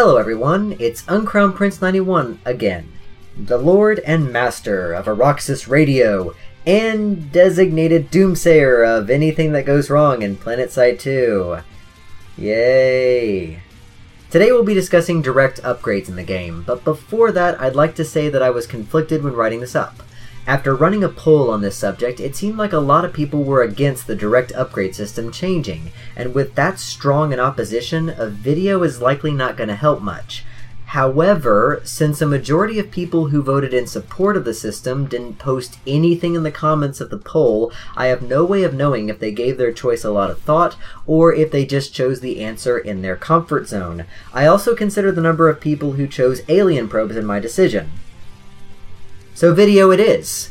Hello 0.00 0.16
everyone, 0.16 0.76
it's 0.78 1.02
Uncrowned 1.08 1.56
Prince 1.56 1.82
91 1.82 2.38
again, 2.44 2.92
the 3.36 3.58
Lord 3.58 3.98
and 4.06 4.32
Master 4.32 4.92
of 4.92 5.06
Auraxis 5.06 5.68
Radio, 5.68 6.36
and 6.64 7.32
designated 7.32 8.08
doomsayer 8.08 8.86
of 8.86 9.10
anything 9.10 9.50
that 9.50 9.66
goes 9.66 9.90
wrong 9.90 10.22
in 10.22 10.36
PlanetSide 10.36 11.00
2. 11.00 11.58
Yay! 12.36 13.60
Today 14.30 14.52
we'll 14.52 14.62
be 14.62 14.72
discussing 14.72 15.20
direct 15.20 15.60
upgrades 15.62 16.08
in 16.08 16.14
the 16.14 16.22
game, 16.22 16.62
but 16.64 16.84
before 16.84 17.32
that 17.32 17.60
I'd 17.60 17.74
like 17.74 17.96
to 17.96 18.04
say 18.04 18.28
that 18.28 18.40
I 18.40 18.50
was 18.50 18.68
conflicted 18.68 19.24
when 19.24 19.34
writing 19.34 19.58
this 19.58 19.74
up. 19.74 20.04
After 20.48 20.74
running 20.74 21.04
a 21.04 21.10
poll 21.10 21.50
on 21.50 21.60
this 21.60 21.76
subject, 21.76 22.20
it 22.20 22.34
seemed 22.34 22.56
like 22.56 22.72
a 22.72 22.78
lot 22.78 23.04
of 23.04 23.12
people 23.12 23.44
were 23.44 23.60
against 23.60 24.06
the 24.06 24.16
direct 24.16 24.50
upgrade 24.52 24.94
system 24.94 25.30
changing, 25.30 25.92
and 26.16 26.34
with 26.34 26.54
that 26.54 26.78
strong 26.78 27.34
an 27.34 27.38
opposition, 27.38 28.08
a 28.08 28.30
video 28.30 28.82
is 28.82 29.02
likely 29.02 29.30
not 29.30 29.58
going 29.58 29.68
to 29.68 29.76
help 29.76 30.00
much. 30.00 30.46
However, 30.86 31.82
since 31.84 32.22
a 32.22 32.26
majority 32.26 32.78
of 32.78 32.90
people 32.90 33.26
who 33.26 33.42
voted 33.42 33.74
in 33.74 33.86
support 33.86 34.38
of 34.38 34.46
the 34.46 34.54
system 34.54 35.04
didn't 35.04 35.38
post 35.38 35.78
anything 35.86 36.34
in 36.34 36.44
the 36.44 36.50
comments 36.50 37.02
of 37.02 37.10
the 37.10 37.18
poll, 37.18 37.70
I 37.94 38.06
have 38.06 38.22
no 38.22 38.42
way 38.42 38.62
of 38.62 38.72
knowing 38.72 39.10
if 39.10 39.18
they 39.18 39.32
gave 39.32 39.58
their 39.58 39.70
choice 39.70 40.02
a 40.02 40.10
lot 40.10 40.30
of 40.30 40.40
thought 40.40 40.78
or 41.06 41.30
if 41.30 41.50
they 41.50 41.66
just 41.66 41.92
chose 41.92 42.20
the 42.20 42.40
answer 42.42 42.78
in 42.78 43.02
their 43.02 43.16
comfort 43.16 43.68
zone. 43.68 44.06
I 44.32 44.46
also 44.46 44.74
consider 44.74 45.12
the 45.12 45.20
number 45.20 45.50
of 45.50 45.60
people 45.60 45.92
who 45.92 46.06
chose 46.06 46.40
alien 46.48 46.88
probes 46.88 47.16
in 47.16 47.26
my 47.26 47.38
decision. 47.38 47.90
So 49.38 49.54
video 49.54 49.92
it 49.92 50.00
is. 50.00 50.50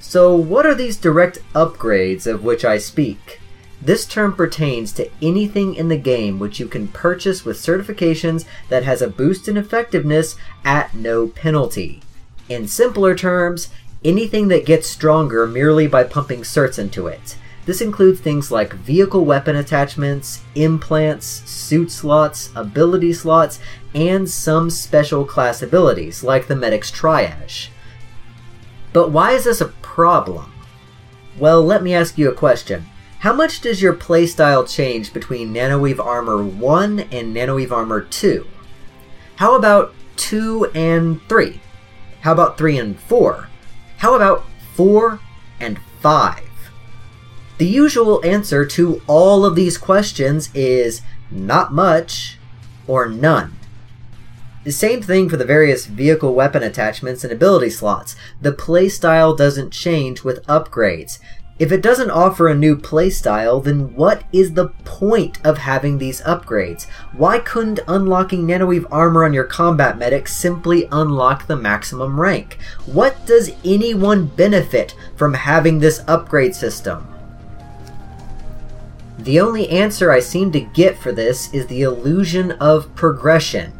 So 0.00 0.36
what 0.36 0.66
are 0.66 0.74
these 0.74 0.98
direct 0.98 1.38
upgrades 1.54 2.26
of 2.26 2.44
which 2.44 2.62
I 2.62 2.76
speak? 2.76 3.40
This 3.80 4.04
term 4.04 4.34
pertains 4.34 4.92
to 4.92 5.10
anything 5.22 5.76
in 5.76 5.88
the 5.88 5.96
game 5.96 6.38
which 6.38 6.60
you 6.60 6.66
can 6.66 6.88
purchase 6.88 7.42
with 7.42 7.56
certifications 7.56 8.44
that 8.68 8.82
has 8.82 9.00
a 9.00 9.08
boost 9.08 9.48
in 9.48 9.56
effectiveness 9.56 10.36
at 10.62 10.92
no 10.92 11.28
penalty. 11.28 12.02
In 12.50 12.68
simpler 12.68 13.14
terms, 13.14 13.70
anything 14.04 14.48
that 14.48 14.66
gets 14.66 14.86
stronger 14.86 15.46
merely 15.46 15.86
by 15.86 16.04
pumping 16.04 16.42
certs 16.42 16.78
into 16.78 17.06
it. 17.06 17.38
This 17.66 17.80
includes 17.80 18.20
things 18.20 18.50
like 18.50 18.72
vehicle 18.72 19.24
weapon 19.24 19.56
attachments, 19.56 20.42
implants, 20.54 21.26
suit 21.26 21.90
slots, 21.90 22.50
ability 22.56 23.12
slots, 23.12 23.60
and 23.94 24.28
some 24.28 24.70
special 24.70 25.24
class 25.24 25.62
abilities, 25.62 26.24
like 26.24 26.46
the 26.46 26.56
Medic's 26.56 26.90
Triage. 26.90 27.68
But 28.92 29.10
why 29.10 29.32
is 29.32 29.44
this 29.44 29.60
a 29.60 29.68
problem? 29.68 30.52
Well, 31.38 31.62
let 31.62 31.82
me 31.82 31.94
ask 31.94 32.18
you 32.18 32.30
a 32.30 32.34
question. 32.34 32.86
How 33.20 33.32
much 33.34 33.60
does 33.60 33.82
your 33.82 33.94
playstyle 33.94 34.68
change 34.68 35.12
between 35.12 35.52
Nanoweave 35.52 36.04
Armor 36.04 36.42
1 36.42 37.00
and 37.00 37.36
Nanoweave 37.36 37.70
Armor 37.70 38.00
2? 38.00 38.46
How 39.36 39.54
about 39.54 39.94
2 40.16 40.70
and 40.74 41.20
3? 41.28 41.60
How 42.22 42.32
about 42.32 42.58
3 42.58 42.78
and 42.78 42.98
4? 42.98 43.48
How 43.98 44.14
about 44.14 44.44
4 44.74 45.20
and 45.60 45.78
5? 46.00 46.49
The 47.60 47.66
usual 47.66 48.24
answer 48.24 48.64
to 48.64 49.02
all 49.06 49.44
of 49.44 49.54
these 49.54 49.76
questions 49.76 50.48
is 50.54 51.02
not 51.30 51.74
much 51.74 52.38
or 52.86 53.06
none. 53.06 53.54
The 54.64 54.72
same 54.72 55.02
thing 55.02 55.28
for 55.28 55.36
the 55.36 55.44
various 55.44 55.84
vehicle 55.84 56.32
weapon 56.32 56.62
attachments 56.62 57.22
and 57.22 57.30
ability 57.30 57.68
slots. 57.68 58.16
The 58.40 58.52
playstyle 58.52 59.36
doesn't 59.36 59.72
change 59.72 60.24
with 60.24 60.42
upgrades. 60.46 61.18
If 61.58 61.70
it 61.70 61.82
doesn't 61.82 62.10
offer 62.10 62.48
a 62.48 62.54
new 62.54 62.76
playstyle, 62.76 63.62
then 63.62 63.94
what 63.94 64.24
is 64.32 64.54
the 64.54 64.68
point 64.86 65.38
of 65.44 65.58
having 65.58 65.98
these 65.98 66.22
upgrades? 66.22 66.86
Why 67.12 67.40
couldn't 67.40 67.80
unlocking 67.86 68.46
Nanoweave 68.46 68.86
armor 68.90 69.22
on 69.22 69.34
your 69.34 69.44
combat 69.44 69.98
medic 69.98 70.28
simply 70.28 70.88
unlock 70.90 71.46
the 71.46 71.56
maximum 71.56 72.18
rank? 72.18 72.56
What 72.86 73.26
does 73.26 73.50
anyone 73.66 74.28
benefit 74.28 74.94
from 75.14 75.34
having 75.34 75.78
this 75.78 76.02
upgrade 76.08 76.54
system? 76.54 77.06
The 79.24 79.38
only 79.38 79.68
answer 79.68 80.10
I 80.10 80.20
seem 80.20 80.50
to 80.52 80.60
get 80.60 80.96
for 80.96 81.12
this 81.12 81.52
is 81.52 81.66
the 81.66 81.82
illusion 81.82 82.52
of 82.52 82.94
progression. 82.94 83.70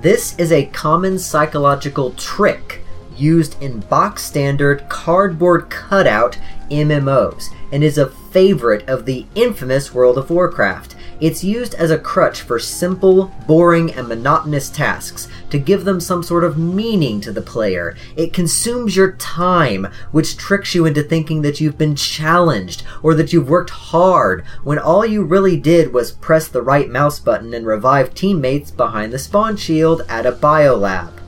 This 0.00 0.34
is 0.38 0.50
a 0.50 0.64
common 0.64 1.18
psychological 1.18 2.12
trick 2.12 2.80
used 3.14 3.62
in 3.62 3.80
box 3.80 4.24
standard 4.24 4.88
cardboard 4.88 5.68
cutout 5.68 6.38
MMOs 6.70 7.50
and 7.70 7.84
is 7.84 7.98
a 7.98 8.08
favorite 8.08 8.88
of 8.88 9.04
the 9.04 9.26
infamous 9.34 9.92
World 9.92 10.16
of 10.16 10.30
Warcraft. 10.30 10.96
It's 11.22 11.44
used 11.44 11.74
as 11.74 11.92
a 11.92 12.00
crutch 12.00 12.40
for 12.42 12.58
simple, 12.58 13.32
boring, 13.46 13.92
and 13.92 14.08
monotonous 14.08 14.68
tasks 14.68 15.28
to 15.50 15.58
give 15.60 15.84
them 15.84 16.00
some 16.00 16.24
sort 16.24 16.42
of 16.42 16.58
meaning 16.58 17.20
to 17.20 17.30
the 17.30 17.40
player. 17.40 17.96
It 18.16 18.32
consumes 18.32 18.96
your 18.96 19.12
time, 19.12 19.86
which 20.10 20.36
tricks 20.36 20.74
you 20.74 20.84
into 20.84 21.04
thinking 21.04 21.42
that 21.42 21.60
you've 21.60 21.78
been 21.78 21.94
challenged 21.94 22.82
or 23.04 23.14
that 23.14 23.32
you've 23.32 23.48
worked 23.48 23.70
hard 23.70 24.44
when 24.64 24.80
all 24.80 25.06
you 25.06 25.22
really 25.22 25.56
did 25.56 25.92
was 25.92 26.10
press 26.10 26.48
the 26.48 26.60
right 26.60 26.90
mouse 26.90 27.20
button 27.20 27.54
and 27.54 27.66
revive 27.66 28.14
teammates 28.14 28.72
behind 28.72 29.12
the 29.12 29.18
spawn 29.20 29.56
shield 29.56 30.02
at 30.08 30.26
a 30.26 30.32
biolab. 30.32 31.21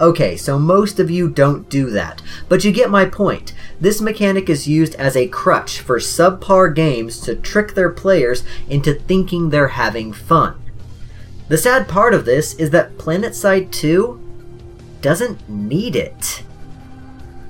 Okay, 0.00 0.34
so 0.34 0.58
most 0.58 0.98
of 0.98 1.10
you 1.10 1.28
don't 1.28 1.68
do 1.68 1.90
that, 1.90 2.22
but 2.48 2.64
you 2.64 2.72
get 2.72 2.90
my 2.90 3.04
point. 3.04 3.52
This 3.78 4.00
mechanic 4.00 4.48
is 4.48 4.66
used 4.66 4.94
as 4.94 5.14
a 5.14 5.28
crutch 5.28 5.80
for 5.80 5.98
subpar 5.98 6.74
games 6.74 7.20
to 7.20 7.36
trick 7.36 7.74
their 7.74 7.90
players 7.90 8.42
into 8.66 8.94
thinking 8.94 9.50
they're 9.50 9.68
having 9.68 10.14
fun. 10.14 10.58
The 11.48 11.58
sad 11.58 11.86
part 11.86 12.14
of 12.14 12.24
this 12.24 12.54
is 12.54 12.70
that 12.70 12.96
PlanetSide 12.96 13.70
2 13.72 14.18
doesn't 15.02 15.46
need 15.48 15.96
it. 15.96 16.44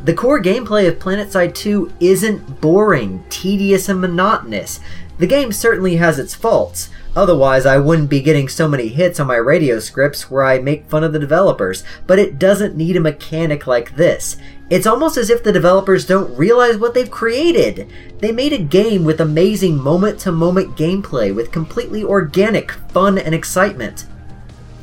The 0.05 0.15
core 0.15 0.43
gameplay 0.43 0.89
of 0.89 0.99
PlanetSide 0.99 1.55
2 1.55 1.93
isn't 2.01 2.61
boring, 2.61 3.25
tedious, 3.29 3.89
and 3.89 4.01
monotonous. 4.01 4.81
The 5.19 5.27
game 5.27 5.53
certainly 5.53 5.97
has 5.97 6.19
its 6.19 6.35
faults, 6.35 6.89
Otherwise, 7.17 7.67
I 7.67 7.79
wouldn't 7.79 8.09
be 8.09 8.21
getting 8.21 8.49
so 8.49 8.69
many 8.69 8.87
hits 8.87 9.19
on 9.19 9.27
my 9.27 9.37
radio 9.37 9.81
scripts 9.81 10.31
where 10.31 10.45
I 10.45 10.61
make 10.61 10.89
fun 10.89 11.03
of 11.03 11.13
the 11.13 11.19
developers, 11.19 11.83
but 12.07 12.21
it 12.21 12.39
doesn't 12.39 12.77
need 12.77 12.97
a 12.97 13.01
mechanic 13.01 13.67
like 13.67 13.97
this. 13.97 14.37
It's 14.69 14.87
almost 14.87 15.17
as 15.17 15.29
if 15.29 15.43
the 15.43 15.53
developers 15.53 16.07
don't 16.07 16.37
realize 16.37 16.77
what 16.77 16.95
they've 16.95 17.11
created. 17.11 17.91
They 18.21 18.31
made 18.31 18.53
a 18.53 18.59
game 18.59 19.03
with 19.03 19.21
amazing 19.21 19.77
moment 19.77 20.21
to 20.21 20.31
moment 20.31 20.77
gameplay 20.77 21.35
with 21.35 21.51
completely 21.51 22.05
organic 22.05 22.71
fun 22.71 23.19
and 23.19 23.35
excitement. 23.35 24.05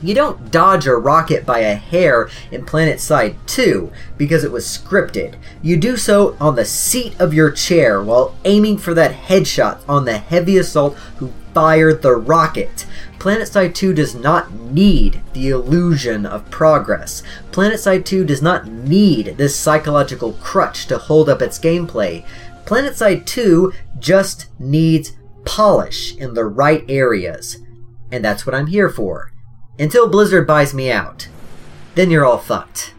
You 0.04 0.14
don't 0.14 0.52
dodge 0.52 0.86
a 0.86 0.96
rocket 0.96 1.46
by 1.46 1.60
a 1.60 1.76
hair 1.76 2.30
in 2.52 2.66
PlanetSide 2.66 3.36
2 3.48 3.92
because 4.16 4.44
it 4.44 4.52
was 4.52 4.66
scripted. 4.66 5.36
You 5.64 5.78
do 5.78 5.98
so 5.98 6.38
on 6.40 6.56
the 6.56 6.66
seat 6.66 7.20
of 7.20 7.34
your 7.34 7.50
chair 7.50 8.04
while 8.04 8.36
aiming 8.46 8.78
for 8.78 8.94
that 8.94 9.14
headshot 9.14 9.82
on 9.90 10.06
the 10.06 10.20
heavy 10.20 10.58
assault 10.58 10.96
who 11.18 11.34
fired 11.54 12.04
the 12.04 12.16
rocket. 12.16 12.86
PlanetSide 13.18 13.74
2 13.74 13.94
does 13.94 14.14
not 14.14 14.54
need 14.54 15.22
the 15.34 15.50
illusion 15.50 16.28
of 16.28 16.50
progress. 16.52 17.24
PlanetSide 17.52 18.06
2 18.06 18.24
does 18.24 18.44
not 18.44 18.68
need 18.68 19.38
this 19.38 19.56
psychological 19.56 20.34
crutch 20.34 20.86
to 20.86 21.00
hold 21.00 21.28
up 21.28 21.42
its 21.42 21.58
gameplay. 21.58 22.24
PlanetSide 22.66 23.26
2 23.26 23.74
just 23.98 24.48
needs 24.60 25.14
polish 25.44 26.16
in 26.18 26.36
the 26.36 26.46
right 26.46 26.86
areas. 26.88 27.58
And 28.12 28.24
that's 28.24 28.46
what 28.46 28.54
I'm 28.54 28.68
here 28.68 28.90
for. 28.90 29.32
Until 29.80 30.10
Blizzard 30.10 30.48
buys 30.48 30.74
me 30.74 30.92
out. 30.92 31.28
Then 31.96 32.10
you're 32.10 32.26
all 32.26 32.40
fucked. 32.40 32.94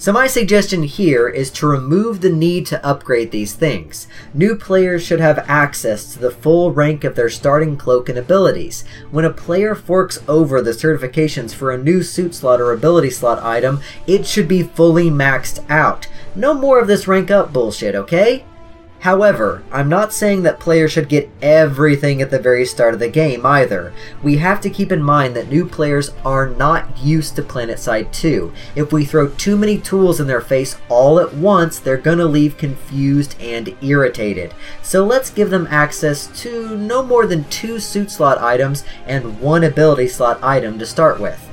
So 0.00 0.12
my 0.12 0.28
suggestion 0.28 0.84
here 0.84 1.28
is 1.28 1.50
to 1.52 1.66
remove 1.66 2.20
the 2.20 2.30
need 2.30 2.66
to 2.66 2.86
upgrade 2.86 3.32
these 3.32 3.54
things. 3.54 4.06
New 4.32 4.54
players 4.54 5.02
should 5.02 5.18
have 5.18 5.44
access 5.48 6.12
to 6.12 6.20
the 6.20 6.30
full 6.30 6.72
rank 6.72 7.02
of 7.02 7.16
their 7.16 7.28
starting 7.28 7.76
cloak 7.76 8.08
and 8.08 8.16
abilities. 8.16 8.84
When 9.10 9.24
a 9.24 9.30
player 9.30 9.74
forks 9.74 10.22
over 10.28 10.62
the 10.62 10.70
certifications 10.70 11.52
for 11.52 11.72
a 11.72 11.82
new 11.82 12.04
suit 12.04 12.34
slot 12.34 12.60
or 12.60 12.72
ability 12.72 13.10
slot 13.10 13.42
item, 13.42 13.80
it 14.06 14.24
should 14.24 14.46
be 14.46 14.62
fully 14.62 15.10
maxed 15.10 15.68
out. 15.68 16.06
No 16.36 16.54
more 16.54 16.78
of 16.78 16.86
this 16.86 17.08
rank 17.08 17.32
up 17.32 17.52
bullshit, 17.52 17.96
okay? 17.96 18.44
However, 19.00 19.62
I'm 19.70 19.88
not 19.88 20.12
saying 20.12 20.42
that 20.42 20.58
players 20.58 20.90
should 20.90 21.08
get 21.08 21.30
everything 21.40 22.20
at 22.20 22.30
the 22.30 22.38
very 22.40 22.64
start 22.64 22.94
of 22.94 23.00
the 23.00 23.08
game 23.08 23.46
either. 23.46 23.92
We 24.24 24.38
have 24.38 24.60
to 24.62 24.70
keep 24.70 24.90
in 24.90 25.02
mind 25.02 25.36
that 25.36 25.48
new 25.48 25.66
players 25.66 26.10
are 26.24 26.48
not 26.48 26.98
used 26.98 27.36
to 27.36 27.42
PlanetSide 27.42 28.12
2. 28.12 28.52
If 28.74 28.92
we 28.92 29.04
throw 29.04 29.28
too 29.28 29.56
many 29.56 29.78
tools 29.78 30.18
in 30.18 30.26
their 30.26 30.40
face 30.40 30.76
all 30.88 31.20
at 31.20 31.32
once, 31.32 31.78
they're 31.78 31.96
gonna 31.96 32.24
leave 32.24 32.58
confused 32.58 33.36
and 33.40 33.76
irritated. 33.80 34.52
So 34.82 35.04
let's 35.04 35.30
give 35.30 35.50
them 35.50 35.68
access 35.70 36.26
to 36.42 36.76
no 36.76 37.04
more 37.04 37.26
than 37.26 37.44
two 37.44 37.78
suit 37.78 38.10
slot 38.10 38.38
items 38.38 38.82
and 39.06 39.40
one 39.40 39.62
ability 39.62 40.08
slot 40.08 40.42
item 40.42 40.76
to 40.80 40.86
start 40.86 41.20
with. 41.20 41.47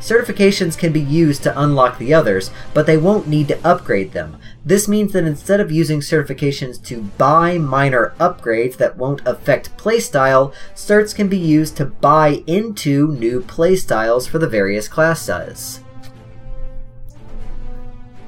Certifications 0.00 0.78
can 0.78 0.92
be 0.92 1.00
used 1.00 1.42
to 1.42 1.60
unlock 1.60 1.98
the 1.98 2.14
others, 2.14 2.50
but 2.72 2.86
they 2.86 2.96
won't 2.96 3.26
need 3.26 3.48
to 3.48 3.66
upgrade 3.66 4.12
them. 4.12 4.38
This 4.64 4.86
means 4.86 5.12
that 5.12 5.24
instead 5.24 5.60
of 5.60 5.72
using 5.72 6.00
certifications 6.00 6.82
to 6.84 7.02
buy 7.18 7.58
minor 7.58 8.14
upgrades 8.20 8.76
that 8.76 8.96
won't 8.96 9.26
affect 9.26 9.76
playstyle, 9.76 10.54
certs 10.74 11.14
can 11.14 11.28
be 11.28 11.38
used 11.38 11.76
to 11.76 11.84
buy 11.84 12.44
into 12.46 13.08
new 13.08 13.42
playstyles 13.42 14.28
for 14.28 14.38
the 14.38 14.48
various 14.48 14.86
class 14.86 15.08
classes. 15.08 15.80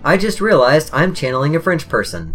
I 0.03 0.17
just 0.17 0.41
realized 0.41 0.91
I'm 0.93 1.15
channeling 1.15 1.55
a 1.55 1.61
French 1.61 1.89
person. 1.89 2.35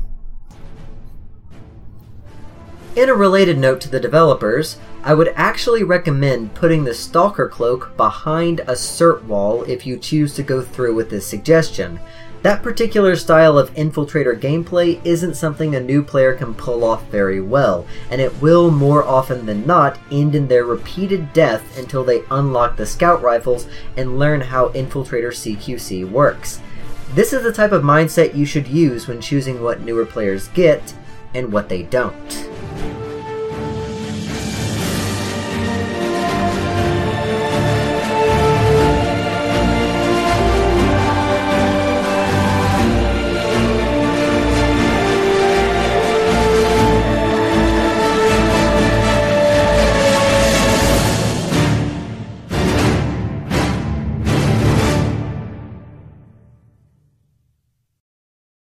In 2.95 3.09
a 3.09 3.13
related 3.13 3.57
note 3.57 3.81
to 3.81 3.89
the 3.89 4.00
developers, 4.00 4.77
I 5.03 5.13
would 5.13 5.33
actually 5.36 5.83
recommend 5.83 6.53
putting 6.53 6.86
the 6.86 6.94
Stalker 6.94 7.50
Cloak 7.50 7.92
behind 7.97 8.62
a 8.62 8.71
cert 8.71 9.21
wall 9.25 9.63
if 9.63 9.86
you 9.86 9.97
choose 9.97 10.33
to 10.36 10.44
go 10.44 10.62
through 10.62 10.95
with 10.95 11.09
this 11.09 11.27
suggestion. 11.27 12.00
That 12.42 12.63
particular 12.63 13.18
style 13.18 13.57
of 13.57 13.74
infiltrator 13.74 14.39
gameplay 14.39 15.06
isn't 15.06 15.36
something 15.36 15.75
a 15.75 15.81
new 15.81 16.03
player 16.03 16.36
can 16.36 16.53
pull 16.53 16.86
off 16.86 17.06
very 17.07 17.42
well, 17.42 17.86
and 18.12 18.21
it 18.21 18.42
will 18.42 18.71
more 18.71 19.03
often 19.03 19.45
than 19.45 19.68
not 19.68 20.00
end 20.09 20.33
in 20.33 20.48
their 20.48 20.63
repeated 20.63 21.33
death 21.33 21.77
until 21.77 22.06
they 22.06 22.24
unlock 22.31 22.77
the 22.77 22.86
scout 22.86 23.21
rifles 23.21 23.68
and 23.98 24.18
learn 24.18 24.39
how 24.39 24.69
infiltrator 24.69 25.33
CQC 25.33 26.09
works. 26.09 26.62
This 27.13 27.33
is 27.33 27.44
the 27.44 27.51
type 27.51 27.74
of 27.74 27.83
mindset 27.83 28.36
you 28.36 28.45
should 28.45 28.69
use 28.69 29.06
when 29.06 29.19
choosing 29.19 29.62
what 29.62 29.81
newer 29.81 30.06
players 30.06 30.48
get 30.50 30.95
and 31.33 31.51
what 31.51 31.68
they 31.68 31.83
don't. 31.83 32.48